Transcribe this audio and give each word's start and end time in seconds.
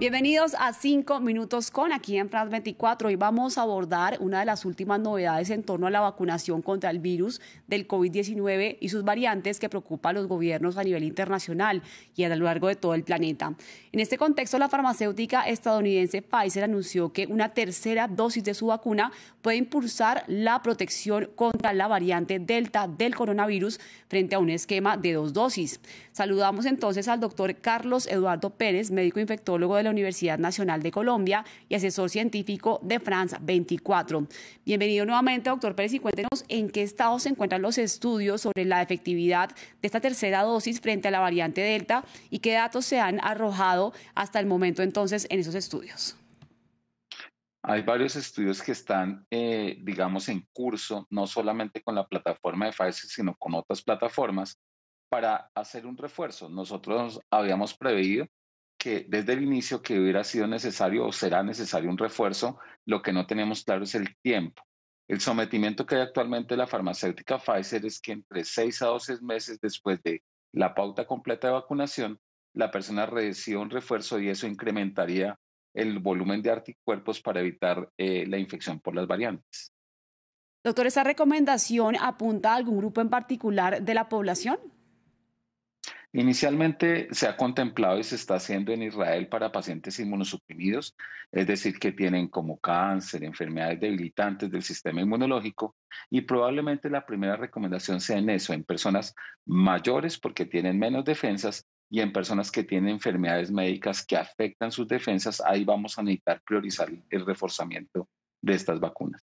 Bienvenidos 0.00 0.54
a 0.60 0.72
5 0.72 1.18
minutos 1.18 1.72
con 1.72 1.90
aquí 1.90 2.18
en 2.18 2.30
France 2.30 2.52
24. 2.52 3.08
Hoy 3.08 3.16
vamos 3.16 3.58
a 3.58 3.62
abordar 3.62 4.16
una 4.20 4.38
de 4.38 4.46
las 4.46 4.64
últimas 4.64 5.00
novedades 5.00 5.50
en 5.50 5.64
torno 5.64 5.88
a 5.88 5.90
la 5.90 5.98
vacunación 5.98 6.62
contra 6.62 6.90
el 6.90 7.00
virus 7.00 7.40
del 7.66 7.88
COVID-19 7.88 8.76
y 8.78 8.90
sus 8.90 9.02
variantes 9.02 9.58
que 9.58 9.68
preocupa 9.68 10.10
a 10.10 10.12
los 10.12 10.28
gobiernos 10.28 10.76
a 10.76 10.84
nivel 10.84 11.02
internacional 11.02 11.82
y 12.14 12.22
a 12.22 12.28
lo 12.28 12.44
largo 12.44 12.68
de 12.68 12.76
todo 12.76 12.94
el 12.94 13.02
planeta. 13.02 13.56
En 13.90 13.98
este 13.98 14.18
contexto, 14.18 14.56
la 14.60 14.68
farmacéutica 14.68 15.48
estadounidense 15.48 16.22
Pfizer 16.22 16.62
anunció 16.62 17.12
que 17.12 17.26
una 17.26 17.48
tercera 17.48 18.06
dosis 18.06 18.44
de 18.44 18.54
su 18.54 18.66
vacuna 18.66 19.10
puede 19.42 19.56
impulsar 19.56 20.22
la 20.28 20.62
protección 20.62 21.28
contra 21.34 21.72
la 21.72 21.88
variante 21.88 22.38
Delta 22.38 22.86
del 22.86 23.16
coronavirus 23.16 23.80
frente 24.06 24.36
a 24.36 24.38
un 24.38 24.50
esquema 24.50 24.96
de 24.96 25.14
dos 25.14 25.32
dosis. 25.32 25.80
Saludamos 26.12 26.66
entonces 26.66 27.08
al 27.08 27.18
doctor 27.18 27.56
Carlos 27.56 28.06
Eduardo 28.06 28.50
Pérez, 28.50 28.92
médico 28.92 29.18
infectólogo 29.18 29.74
de 29.74 29.87
Universidad 29.90 30.38
Nacional 30.38 30.82
de 30.82 30.90
Colombia 30.90 31.44
y 31.68 31.74
asesor 31.74 32.10
científico 32.10 32.80
de 32.82 33.00
France 33.00 33.36
24. 33.40 34.26
Bienvenido 34.64 35.04
nuevamente, 35.04 35.50
doctor 35.50 35.74
Pérez, 35.74 35.94
y 35.94 35.98
cuéntenos 35.98 36.44
en 36.48 36.70
qué 36.70 36.82
estado 36.82 37.18
se 37.18 37.28
encuentran 37.28 37.62
los 37.62 37.78
estudios 37.78 38.42
sobre 38.42 38.64
la 38.64 38.82
efectividad 38.82 39.50
de 39.50 39.86
esta 39.86 40.00
tercera 40.00 40.42
dosis 40.42 40.80
frente 40.80 41.08
a 41.08 41.10
la 41.10 41.20
variante 41.20 41.60
Delta 41.60 42.04
y 42.30 42.40
qué 42.40 42.52
datos 42.52 42.86
se 42.86 43.00
han 43.00 43.20
arrojado 43.22 43.92
hasta 44.14 44.40
el 44.40 44.46
momento 44.46 44.82
entonces 44.82 45.26
en 45.30 45.40
esos 45.40 45.54
estudios. 45.54 46.16
Hay 47.62 47.82
varios 47.82 48.16
estudios 48.16 48.62
que 48.62 48.72
están, 48.72 49.26
eh, 49.30 49.78
digamos, 49.82 50.28
en 50.28 50.46
curso, 50.52 51.06
no 51.10 51.26
solamente 51.26 51.82
con 51.82 51.94
la 51.94 52.06
plataforma 52.06 52.66
de 52.66 52.72
Pfizer, 52.72 53.10
sino 53.10 53.34
con 53.36 53.54
otras 53.54 53.82
plataformas, 53.82 54.58
para 55.10 55.50
hacer 55.54 55.86
un 55.86 55.96
refuerzo. 55.96 56.48
Nosotros 56.48 57.20
habíamos 57.30 57.74
previsto 57.76 58.30
que 58.78 59.04
desde 59.08 59.32
el 59.32 59.42
inicio 59.42 59.82
que 59.82 59.98
hubiera 59.98 60.24
sido 60.24 60.46
necesario 60.46 61.04
o 61.04 61.12
será 61.12 61.42
necesario 61.42 61.90
un 61.90 61.98
refuerzo, 61.98 62.58
lo 62.86 63.02
que 63.02 63.12
no 63.12 63.26
tenemos 63.26 63.64
claro 63.64 63.84
es 63.84 63.94
el 63.94 64.16
tiempo. 64.22 64.62
El 65.08 65.20
sometimiento 65.20 65.84
que 65.84 65.96
hay 65.96 66.02
actualmente 66.02 66.54
de 66.54 66.58
la 66.58 66.66
farmacéutica 66.66 67.38
Pfizer 67.38 67.84
es 67.84 68.00
que 68.00 68.12
entre 68.12 68.44
6 68.44 68.82
a 68.82 68.86
12 68.86 69.20
meses 69.22 69.58
después 69.60 70.02
de 70.02 70.22
la 70.52 70.74
pauta 70.74 71.06
completa 71.06 71.48
de 71.48 71.54
vacunación, 71.54 72.20
la 72.54 72.70
persona 72.70 73.06
reciba 73.06 73.60
un 73.60 73.70
refuerzo 73.70 74.18
y 74.20 74.28
eso 74.28 74.46
incrementaría 74.46 75.38
el 75.74 75.98
volumen 75.98 76.42
de 76.42 76.50
anticuerpos 76.50 77.20
para 77.20 77.40
evitar 77.40 77.90
eh, 77.96 78.26
la 78.26 78.38
infección 78.38 78.80
por 78.80 78.94
las 78.94 79.06
variantes. 79.06 79.72
Doctor, 80.64 80.86
¿esa 80.86 81.04
recomendación 81.04 81.96
apunta 82.00 82.52
a 82.52 82.56
algún 82.56 82.78
grupo 82.78 83.00
en 83.00 83.10
particular 83.10 83.82
de 83.82 83.94
la 83.94 84.08
población? 84.08 84.58
Inicialmente 86.14 87.08
se 87.10 87.28
ha 87.28 87.36
contemplado 87.36 87.98
y 87.98 88.04
se 88.04 88.14
está 88.14 88.36
haciendo 88.36 88.72
en 88.72 88.82
Israel 88.82 89.28
para 89.28 89.52
pacientes 89.52 89.98
inmunosuprimidos, 89.98 90.96
es 91.30 91.46
decir, 91.46 91.78
que 91.78 91.92
tienen 91.92 92.28
como 92.28 92.58
cáncer, 92.58 93.24
enfermedades 93.24 93.78
debilitantes 93.78 94.50
del 94.50 94.62
sistema 94.62 95.02
inmunológico, 95.02 95.76
y 96.08 96.22
probablemente 96.22 96.88
la 96.88 97.04
primera 97.04 97.36
recomendación 97.36 98.00
sea 98.00 98.16
en 98.16 98.30
eso, 98.30 98.54
en 98.54 98.64
personas 98.64 99.14
mayores 99.44 100.18
porque 100.18 100.46
tienen 100.46 100.78
menos 100.78 101.04
defensas 101.04 101.66
y 101.90 102.00
en 102.00 102.12
personas 102.12 102.50
que 102.50 102.64
tienen 102.64 102.90
enfermedades 102.90 103.50
médicas 103.50 104.04
que 104.04 104.16
afectan 104.16 104.72
sus 104.72 104.88
defensas, 104.88 105.42
ahí 105.44 105.64
vamos 105.64 105.98
a 105.98 106.02
necesitar 106.02 106.40
priorizar 106.42 106.88
el 107.10 107.26
reforzamiento 107.26 108.08
de 108.40 108.54
estas 108.54 108.80
vacunas. 108.80 109.27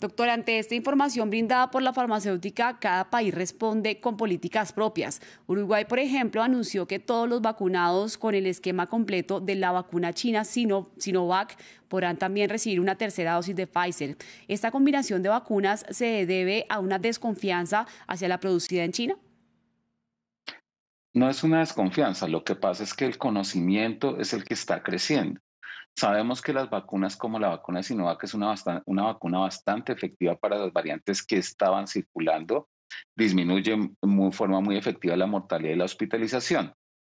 Doctor, 0.00 0.30
ante 0.30 0.58
esta 0.58 0.74
información 0.74 1.28
brindada 1.28 1.70
por 1.70 1.82
la 1.82 1.92
farmacéutica, 1.92 2.78
cada 2.78 3.10
país 3.10 3.34
responde 3.34 4.00
con 4.00 4.16
políticas 4.16 4.72
propias. 4.72 5.20
Uruguay, 5.46 5.84
por 5.84 5.98
ejemplo, 5.98 6.42
anunció 6.42 6.88
que 6.88 6.98
todos 6.98 7.28
los 7.28 7.42
vacunados 7.42 8.16
con 8.16 8.34
el 8.34 8.46
esquema 8.46 8.86
completo 8.86 9.40
de 9.40 9.56
la 9.56 9.72
vacuna 9.72 10.14
china 10.14 10.44
Sinovac 10.44 11.58
podrán 11.88 12.16
también 12.16 12.48
recibir 12.48 12.80
una 12.80 12.94
tercera 12.94 13.34
dosis 13.34 13.54
de 13.54 13.66
Pfizer. 13.66 14.16
¿Esta 14.48 14.70
combinación 14.70 15.22
de 15.22 15.28
vacunas 15.28 15.84
se 15.90 16.24
debe 16.24 16.64
a 16.70 16.78
una 16.78 16.98
desconfianza 16.98 17.86
hacia 18.06 18.28
la 18.28 18.40
producida 18.40 18.84
en 18.84 18.92
China? 18.92 19.16
No 21.12 21.28
es 21.28 21.44
una 21.44 21.58
desconfianza, 21.58 22.26
lo 22.26 22.42
que 22.42 22.54
pasa 22.54 22.84
es 22.84 22.94
que 22.94 23.04
el 23.04 23.18
conocimiento 23.18 24.18
es 24.18 24.32
el 24.32 24.44
que 24.44 24.54
está 24.54 24.82
creciendo. 24.82 25.42
Sabemos 25.96 26.40
que 26.40 26.52
las 26.52 26.70
vacunas 26.70 27.16
como 27.16 27.38
la 27.38 27.48
vacuna 27.48 27.80
de 27.80 27.82
Sinovac 27.84 28.24
es 28.24 28.34
una, 28.34 28.54
una 28.86 29.02
vacuna 29.04 29.40
bastante 29.40 29.92
efectiva 29.92 30.36
para 30.36 30.58
las 30.58 30.72
variantes 30.72 31.22
que 31.22 31.36
estaban 31.36 31.86
circulando, 31.86 32.68
disminuye 33.16 33.76
de 33.76 34.32
forma 34.32 34.60
muy 34.60 34.76
efectiva 34.76 35.16
la 35.16 35.26
mortalidad 35.26 35.74
y 35.74 35.78
la 35.78 35.84
hospitalización. 35.84 36.72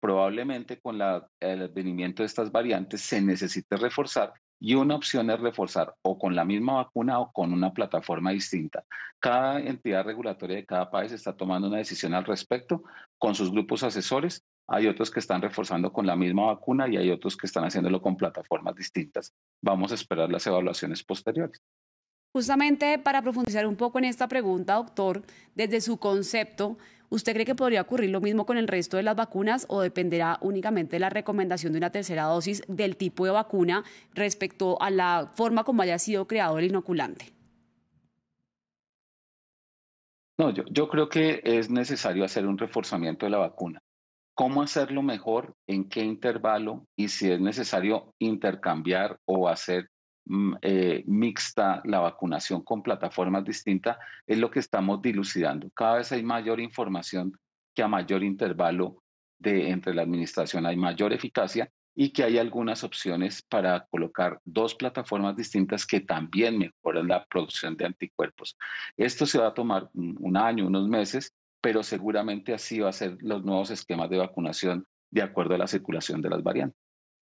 Probablemente 0.00 0.80
con 0.80 0.96
el 0.96 1.62
advenimiento 1.62 2.22
de 2.22 2.26
estas 2.26 2.52
variantes 2.52 3.00
se 3.00 3.20
necesite 3.20 3.76
reforzar 3.76 4.32
y 4.60 4.74
una 4.74 4.96
opción 4.96 5.30
es 5.30 5.40
reforzar 5.40 5.94
o 6.02 6.18
con 6.18 6.34
la 6.34 6.44
misma 6.44 6.74
vacuna 6.74 7.20
o 7.20 7.32
con 7.32 7.52
una 7.52 7.72
plataforma 7.72 8.30
distinta. 8.30 8.84
Cada 9.18 9.60
entidad 9.60 10.04
regulatoria 10.04 10.56
de 10.56 10.66
cada 10.66 10.90
país 10.90 11.12
está 11.12 11.36
tomando 11.36 11.68
una 11.68 11.78
decisión 11.78 12.14
al 12.14 12.24
respecto 12.24 12.82
con 13.18 13.34
sus 13.34 13.50
grupos 13.50 13.82
asesores 13.82 14.44
hay 14.68 14.86
otros 14.86 15.10
que 15.10 15.18
están 15.18 15.40
reforzando 15.40 15.92
con 15.92 16.06
la 16.06 16.14
misma 16.14 16.46
vacuna 16.46 16.86
y 16.88 16.98
hay 16.98 17.10
otros 17.10 17.36
que 17.36 17.46
están 17.46 17.64
haciéndolo 17.64 18.02
con 18.02 18.16
plataformas 18.16 18.76
distintas. 18.76 19.34
Vamos 19.62 19.90
a 19.92 19.94
esperar 19.94 20.30
las 20.30 20.46
evaluaciones 20.46 21.02
posteriores. 21.02 21.62
Justamente 22.32 22.98
para 22.98 23.22
profundizar 23.22 23.66
un 23.66 23.76
poco 23.76 23.98
en 23.98 24.04
esta 24.04 24.28
pregunta, 24.28 24.74
doctor, 24.74 25.22
desde 25.54 25.80
su 25.80 25.96
concepto, 25.96 26.76
¿usted 27.08 27.32
cree 27.32 27.46
que 27.46 27.54
podría 27.54 27.80
ocurrir 27.80 28.10
lo 28.10 28.20
mismo 28.20 28.44
con 28.44 28.58
el 28.58 28.68
resto 28.68 28.98
de 28.98 29.02
las 29.02 29.16
vacunas 29.16 29.64
o 29.70 29.80
dependerá 29.80 30.38
únicamente 30.42 30.96
de 30.96 31.00
la 31.00 31.08
recomendación 31.08 31.72
de 31.72 31.78
una 31.78 31.90
tercera 31.90 32.24
dosis 32.24 32.62
del 32.68 32.98
tipo 32.98 33.24
de 33.24 33.30
vacuna 33.30 33.84
respecto 34.12 34.80
a 34.82 34.90
la 34.90 35.32
forma 35.34 35.64
como 35.64 35.80
haya 35.80 35.98
sido 35.98 36.26
creado 36.26 36.58
el 36.58 36.66
inoculante? 36.66 37.32
No, 40.36 40.50
yo, 40.50 40.64
yo 40.70 40.88
creo 40.90 41.08
que 41.08 41.40
es 41.42 41.70
necesario 41.70 42.22
hacer 42.22 42.46
un 42.46 42.58
reforzamiento 42.58 43.24
de 43.24 43.30
la 43.30 43.38
vacuna 43.38 43.80
cómo 44.38 44.62
hacerlo 44.62 45.02
mejor, 45.02 45.56
en 45.66 45.88
qué 45.88 46.04
intervalo 46.04 46.86
y 46.94 47.08
si 47.08 47.28
es 47.28 47.40
necesario 47.40 48.14
intercambiar 48.20 49.18
o 49.24 49.48
hacer 49.48 49.90
mm, 50.26 50.54
eh, 50.62 51.02
mixta 51.08 51.82
la 51.84 51.98
vacunación 51.98 52.62
con 52.62 52.80
plataformas 52.80 53.42
distintas, 53.44 53.96
es 54.28 54.38
lo 54.38 54.48
que 54.48 54.60
estamos 54.60 55.02
dilucidando. 55.02 55.68
Cada 55.74 55.96
vez 55.96 56.12
hay 56.12 56.22
mayor 56.22 56.60
información 56.60 57.32
que 57.74 57.82
a 57.82 57.88
mayor 57.88 58.22
intervalo 58.22 59.02
de 59.40 59.70
entre 59.70 59.92
la 59.92 60.02
administración 60.02 60.66
hay 60.66 60.76
mayor 60.76 61.12
eficacia 61.12 61.68
y 61.96 62.10
que 62.10 62.22
hay 62.22 62.38
algunas 62.38 62.84
opciones 62.84 63.42
para 63.42 63.88
colocar 63.90 64.40
dos 64.44 64.76
plataformas 64.76 65.34
distintas 65.34 65.84
que 65.84 65.98
también 65.98 66.58
mejoran 66.58 67.08
la 67.08 67.24
producción 67.24 67.76
de 67.76 67.86
anticuerpos. 67.86 68.56
Esto 68.96 69.26
se 69.26 69.40
va 69.40 69.48
a 69.48 69.54
tomar 69.54 69.90
un 69.94 70.36
año, 70.36 70.68
unos 70.68 70.86
meses, 70.86 71.34
pero 71.60 71.82
seguramente 71.82 72.54
así 72.54 72.80
va 72.80 72.90
a 72.90 72.92
ser 72.92 73.16
los 73.20 73.44
nuevos 73.44 73.70
esquemas 73.70 74.10
de 74.10 74.18
vacunación 74.18 74.86
de 75.10 75.22
acuerdo 75.22 75.54
a 75.54 75.58
la 75.58 75.66
circulación 75.66 76.22
de 76.22 76.30
las 76.30 76.42
variantes. 76.42 76.78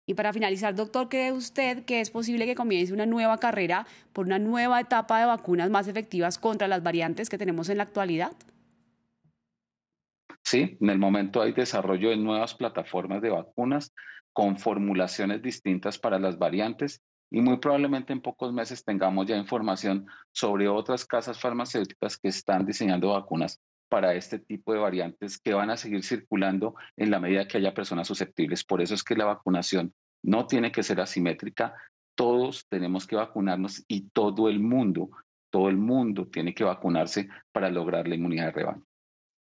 Y 0.05 0.15
para 0.15 0.33
finalizar, 0.33 0.73
doctor, 0.73 1.07
¿cree 1.07 1.31
usted 1.31 1.85
que 1.85 2.01
es 2.01 2.09
posible 2.09 2.47
que 2.47 2.55
comience 2.55 2.91
una 2.91 3.05
nueva 3.05 3.37
carrera 3.37 3.85
por 4.11 4.25
una 4.25 4.39
nueva 4.39 4.79
etapa 4.79 5.19
de 5.19 5.27
vacunas 5.27 5.69
más 5.69 5.87
efectivas 5.87 6.39
contra 6.39 6.67
las 6.67 6.81
variantes 6.81 7.29
que 7.29 7.37
tenemos 7.37 7.69
en 7.69 7.77
la 7.77 7.83
actualidad? 7.83 8.31
Sí, 10.43 10.77
en 10.81 10.89
el 10.89 10.97
momento 10.97 11.43
hay 11.43 11.51
desarrollo 11.51 12.09
de 12.09 12.17
nuevas 12.17 12.55
plataformas 12.55 13.21
de 13.21 13.29
vacunas 13.29 13.93
con 14.33 14.57
formulaciones 14.57 15.43
distintas 15.43 15.99
para 15.99 16.17
las 16.17 16.39
variantes 16.39 17.03
y 17.29 17.41
muy 17.41 17.57
probablemente 17.57 18.11
en 18.11 18.21
pocos 18.21 18.51
meses 18.51 18.83
tengamos 18.83 19.27
ya 19.27 19.37
información 19.37 20.07
sobre 20.31 20.67
otras 20.67 21.05
casas 21.05 21.39
farmacéuticas 21.39 22.17
que 22.17 22.29
están 22.29 22.65
diseñando 22.65 23.09
vacunas 23.09 23.59
para 23.89 24.13
este 24.13 24.39
tipo 24.39 24.71
de 24.71 24.79
variantes 24.79 25.39
que 25.39 25.53
van 25.53 25.71
a 25.71 25.77
seguir 25.77 26.03
circulando 26.03 26.75
en 26.95 27.11
la 27.11 27.19
medida 27.19 27.47
que 27.47 27.57
haya 27.57 27.73
personas 27.73 28.07
susceptibles. 28.07 28.63
Por 28.63 28.81
eso 28.81 28.93
es 28.93 29.03
que 29.03 29.15
la 29.15 29.25
vacunación 29.25 29.93
no 30.23 30.47
tiene 30.47 30.71
que 30.71 30.83
ser 30.83 31.01
asimétrica. 31.01 31.73
Todos 32.15 32.67
tenemos 32.69 33.07
que 33.07 33.15
vacunarnos 33.15 33.83
y 33.87 34.09
todo 34.09 34.49
el 34.49 34.59
mundo, 34.59 35.09
todo 35.49 35.69
el 35.69 35.77
mundo 35.77 36.27
tiene 36.27 36.53
que 36.53 36.63
vacunarse 36.63 37.27
para 37.51 37.69
lograr 37.69 38.07
la 38.07 38.15
inmunidad 38.15 38.45
de 38.45 38.51
rebaño. 38.51 38.88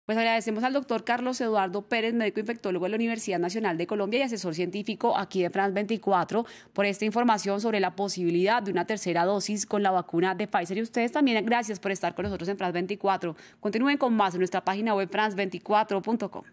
Pues 0.10 0.18
agradecemos 0.18 0.64
al 0.64 0.74
doctor 0.74 1.04
Carlos 1.04 1.40
Eduardo 1.40 1.84
Pérez, 1.84 2.16
médico 2.16 2.40
infectólogo 2.40 2.86
de 2.86 2.90
la 2.90 2.96
Universidad 2.96 3.38
Nacional 3.38 3.78
de 3.78 3.86
Colombia 3.86 4.22
y 4.22 4.24
asesor 4.24 4.56
científico 4.56 5.16
aquí 5.16 5.44
de 5.44 5.52
France 5.52 5.74
24, 5.74 6.48
por 6.74 6.88
esta 6.88 7.06
información 7.06 7.62
sobre 7.62 7.80
la 7.80 7.96
posibilidad 7.96 8.64
de 8.64 8.72
una 8.72 8.86
tercera 8.86 9.24
dosis 9.24 9.68
con 9.68 9.84
la 9.84 9.92
vacuna 9.92 10.34
de 10.34 10.48
Pfizer. 10.48 10.80
Y 10.80 10.82
ustedes 10.82 11.12
también, 11.12 11.46
gracias 11.46 11.80
por 11.80 11.92
estar 11.92 12.16
con 12.16 12.24
nosotros 12.24 12.50
en 12.50 12.58
France 12.58 12.74
24. 12.74 13.36
Continúen 13.60 14.00
con 14.00 14.16
más 14.16 14.34
en 14.34 14.40
nuestra 14.40 14.66
página 14.66 14.96
web 14.96 15.12
france24.com. 15.12 16.44